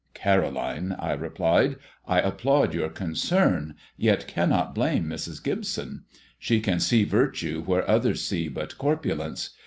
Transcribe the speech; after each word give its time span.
"Caroline," 0.15 0.95
I 0.97 1.11
replied, 1.13 1.75
"I 2.07 2.21
applaud 2.21 2.73
your 2.73 2.89
concern, 2.89 3.75
yet 3.97 4.25
cannot 4.27 4.73
blame 4.73 5.03
Mrs. 5.03 5.43
Gibson. 5.43 6.05
She 6.39 6.59
can 6.59 6.79
see 6.79 7.03
virtue 7.03 7.61
where 7.63 7.87
others 7.87 8.23
see 8.25 8.47
but 8.47 8.79
corpulence. 8.79 9.51